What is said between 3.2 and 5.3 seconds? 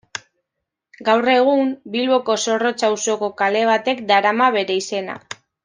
kale batek darama bere izena.